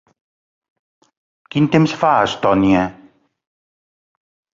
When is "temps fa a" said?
1.75-2.23